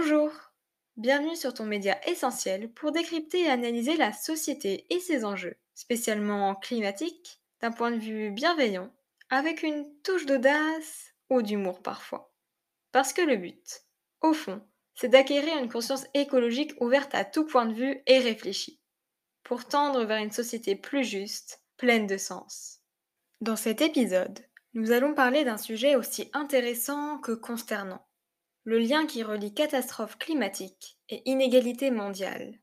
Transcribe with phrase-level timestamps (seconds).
[0.00, 0.32] Bonjour,
[0.96, 6.54] bienvenue sur ton média essentiel pour décrypter et analyser la société et ses enjeux, spécialement
[6.54, 8.90] climatiques, d'un point de vue bienveillant,
[9.28, 12.32] avec une touche d'audace ou d'humour parfois.
[12.92, 13.82] Parce que le but,
[14.22, 14.62] au fond,
[14.94, 18.80] c'est d'acquérir une conscience écologique ouverte à tout point de vue et réfléchie,
[19.42, 22.78] pour tendre vers une société plus juste, pleine de sens.
[23.42, 24.38] Dans cet épisode,
[24.72, 28.06] nous allons parler d'un sujet aussi intéressant que consternant
[28.70, 32.54] le lien qui relie catastrophe climatique et inégalité mondiale.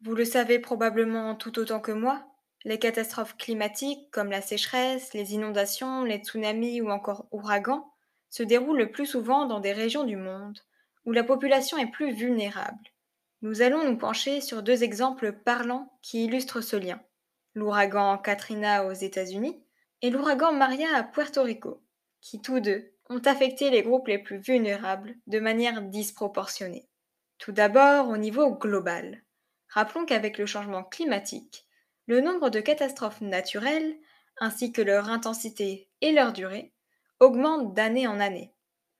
[0.00, 2.26] Vous le savez probablement tout autant que moi,
[2.64, 7.92] les catastrophes climatiques comme la sécheresse, les inondations, les tsunamis ou encore ouragans
[8.28, 10.58] se déroulent le plus souvent dans des régions du monde
[11.04, 12.90] où la population est plus vulnérable.
[13.40, 17.00] Nous allons nous pencher sur deux exemples parlants qui illustrent ce lien.
[17.54, 19.62] L'ouragan Katrina aux États-Unis
[20.02, 21.84] et l'ouragan Maria à Puerto Rico,
[22.20, 26.88] qui tous deux ont affecté les groupes les plus vulnérables de manière disproportionnée.
[27.38, 29.22] Tout d'abord au niveau global.
[29.68, 31.66] Rappelons qu'avec le changement climatique,
[32.06, 33.96] le nombre de catastrophes naturelles,
[34.38, 36.72] ainsi que leur intensité et leur durée,
[37.20, 38.52] augmente d'année en année.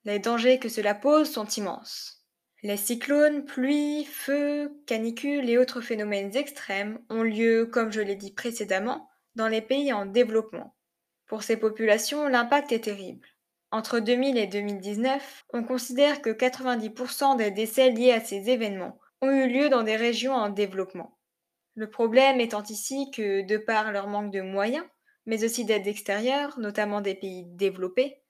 [0.05, 2.25] Les dangers que cela pose sont immenses.
[2.62, 8.33] Les cyclones, pluies, feux, canicules et autres phénomènes extrêmes ont lieu, comme je l'ai dit
[8.33, 10.75] précédemment, dans les pays en développement.
[11.27, 13.29] Pour ces populations, l'impact est terrible.
[13.72, 19.31] Entre 2000 et 2019, on considère que 90% des décès liés à ces événements ont
[19.31, 21.19] eu lieu dans des régions en développement.
[21.75, 24.84] Le problème étant ici que, de par leur manque de moyens,
[25.27, 28.22] mais aussi d'aide extérieure, notamment des pays développés,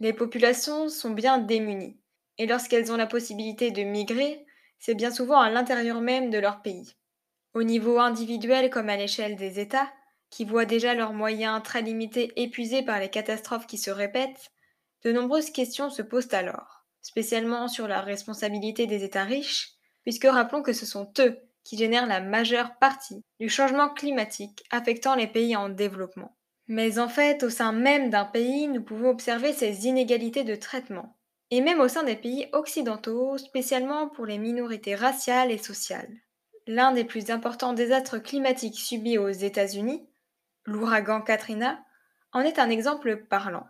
[0.00, 1.98] les populations sont bien démunies.
[2.38, 4.44] Et lorsqu'elles ont la possibilité de migrer,
[4.78, 6.94] c'est bien souvent à l'intérieur même de leur pays.
[7.52, 9.92] Au niveau individuel comme à l'échelle des États,
[10.30, 14.50] qui voient déjà leurs moyens très limités épuisés par les catastrophes qui se répètent,
[15.04, 19.72] de nombreuses questions se posent alors, spécialement sur la responsabilité des États riches,
[20.02, 25.14] puisque rappelons que ce sont eux qui génèrent la majeure partie du changement climatique affectant
[25.14, 26.36] les pays en développement.
[26.68, 31.16] Mais en fait, au sein même d'un pays, nous pouvons observer ces inégalités de traitement,
[31.50, 36.12] et même au sein des pays occidentaux, spécialement pour les minorités raciales et sociales.
[36.66, 40.06] L'un des plus importants désastres climatiques subis aux États-Unis,
[40.64, 41.84] l'ouragan Katrina,
[42.32, 43.66] en est un exemple parlant.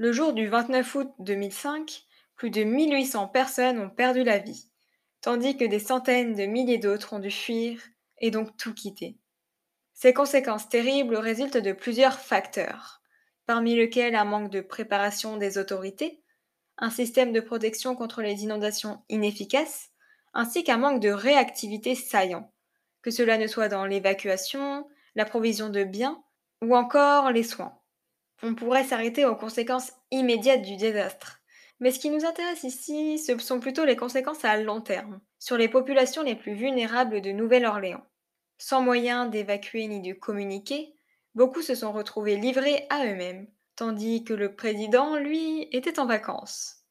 [0.00, 2.04] Le jour du 29 août 2005,
[2.36, 4.70] plus de 1800 personnes ont perdu la vie,
[5.20, 7.80] tandis que des centaines de milliers d'autres ont dû fuir
[8.18, 9.18] et donc tout quitter.
[9.94, 13.02] Ces conséquences terribles résultent de plusieurs facteurs,
[13.44, 16.22] parmi lesquels un manque de préparation des autorités,
[16.76, 19.88] un système de protection contre les inondations inefficace,
[20.32, 22.52] ainsi qu'un manque de réactivité saillant,
[23.02, 24.86] que cela ne soit dans l'évacuation,
[25.16, 26.22] la provision de biens
[26.62, 27.77] ou encore les soins
[28.42, 31.40] on pourrait s'arrêter aux conséquences immédiates du désastre.
[31.80, 35.56] Mais ce qui nous intéresse ici, ce sont plutôt les conséquences à long terme, sur
[35.56, 38.04] les populations les plus vulnérables de Nouvelle-Orléans.
[38.58, 40.94] Sans moyen d'évacuer ni de communiquer,
[41.34, 46.82] beaucoup se sont retrouvés livrés à eux-mêmes, tandis que le président, lui, était en vacances.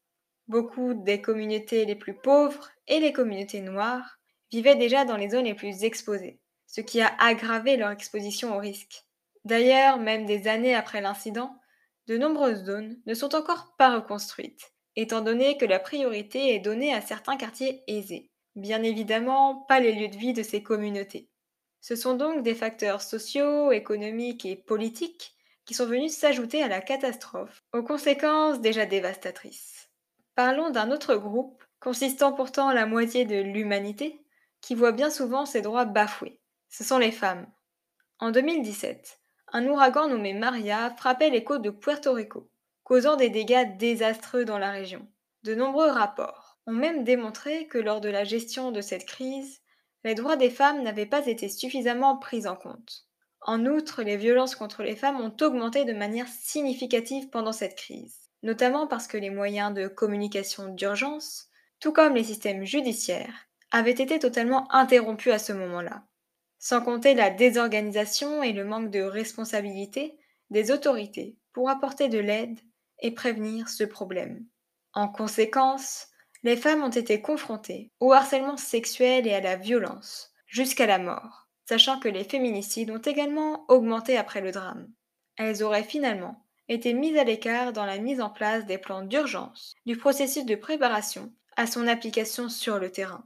[0.47, 4.19] Beaucoup des communautés les plus pauvres et les communautés noires
[4.51, 8.59] vivaient déjà dans les zones les plus exposées, ce qui a aggravé leur exposition au
[8.59, 9.06] risque.
[9.47, 11.57] D'ailleurs, même des années après l'incident,
[12.07, 16.93] de nombreuses zones ne sont encore pas reconstruites, étant donné que la priorité est donnée
[16.93, 18.29] à certains quartiers aisés.
[18.57, 21.29] Bien évidemment, pas les lieux de vie de ces communautés.
[21.79, 25.33] Ce sont donc des facteurs sociaux, économiques et politiques
[25.63, 29.89] qui sont venus s'ajouter à la catastrophe, aux conséquences déjà dévastatrices.
[30.35, 34.25] Parlons d'un autre groupe, consistant pourtant la moitié de l'humanité,
[34.59, 36.41] qui voit bien souvent ses droits bafoués.
[36.67, 37.47] Ce sont les femmes.
[38.19, 39.21] En 2017,
[39.53, 42.49] un ouragan nommé Maria frappait les côtes de Puerto Rico,
[42.83, 45.07] causant des dégâts désastreux dans la région.
[45.43, 49.61] De nombreux rapports ont même démontré que lors de la gestion de cette crise,
[50.03, 53.05] les droits des femmes n'avaient pas été suffisamment pris en compte.
[53.41, 58.29] En outre, les violences contre les femmes ont augmenté de manière significative pendant cette crise,
[58.43, 61.47] notamment parce que les moyens de communication d'urgence,
[61.79, 66.03] tout comme les systèmes judiciaires, avaient été totalement interrompus à ce moment-là
[66.59, 70.17] sans compter la désorganisation et le manque de responsabilité
[70.49, 72.59] des autorités pour apporter de l'aide
[72.99, 74.45] et prévenir ce problème.
[74.93, 76.07] En conséquence,
[76.43, 81.47] les femmes ont été confrontées au harcèlement sexuel et à la violence, jusqu'à la mort,
[81.65, 84.87] sachant que les féminicides ont également augmenté après le drame.
[85.35, 89.75] Elles auraient finalement été mises à l'écart dans la mise en place des plans d'urgence
[89.85, 93.25] du processus de préparation à son application sur le terrain.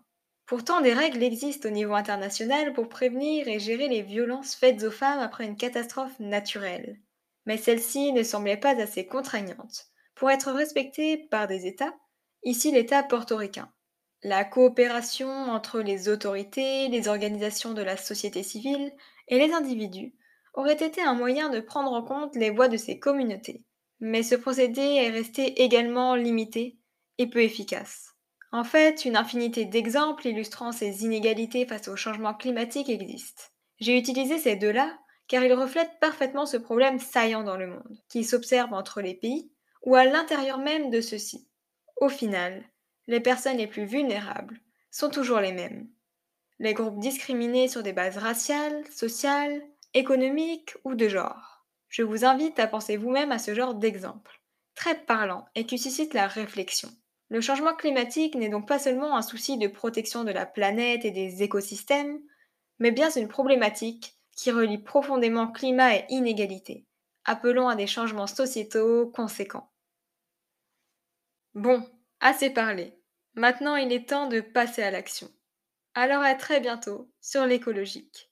[0.51, 4.91] Pourtant, des règles existent au niveau international pour prévenir et gérer les violences faites aux
[4.91, 6.99] femmes après une catastrophe naturelle.
[7.45, 11.93] Mais celles-ci ne semblaient pas assez contraignantes pour être respectées par des États,
[12.43, 13.71] ici l'État portoricain.
[14.23, 18.91] La coopération entre les autorités, les organisations de la société civile
[19.29, 20.13] et les individus
[20.53, 23.63] aurait été un moyen de prendre en compte les voix de ces communautés.
[24.01, 26.77] Mais ce procédé est resté également limité
[27.19, 28.10] et peu efficace.
[28.51, 33.43] En fait, une infinité d'exemples illustrant ces inégalités face au changement climatique existent.
[33.79, 38.25] J'ai utilisé ces deux-là car ils reflètent parfaitement ce problème saillant dans le monde, qui
[38.25, 39.49] s'observe entre les pays
[39.83, 41.47] ou à l'intérieur même de ceux-ci.
[42.01, 42.63] Au final,
[43.07, 44.59] les personnes les plus vulnérables
[44.91, 45.87] sont toujours les mêmes.
[46.59, 49.61] Les groupes discriminés sur des bases raciales, sociales,
[49.93, 51.65] économiques ou de genre.
[51.87, 54.41] Je vous invite à penser vous-même à ce genre d'exemple,
[54.75, 56.89] très parlant et qui suscite la réflexion.
[57.31, 61.11] Le changement climatique n'est donc pas seulement un souci de protection de la planète et
[61.11, 62.19] des écosystèmes,
[62.77, 66.85] mais bien une problématique qui relie profondément climat et inégalité,
[67.23, 69.71] appelant à des changements sociétaux conséquents.
[71.53, 71.89] Bon,
[72.19, 72.99] assez parlé.
[73.35, 75.29] Maintenant il est temps de passer à l'action.
[75.93, 78.30] Alors à très bientôt sur l'écologique.